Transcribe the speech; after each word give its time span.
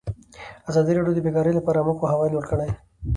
ازادي 0.69 0.91
راډیو 0.97 1.15
د 1.15 1.19
بیکاري 1.25 1.51
لپاره 1.55 1.77
عامه 1.79 1.93
پوهاوي 1.99 2.29
لوړ 2.31 2.43
کړی. 2.51 2.69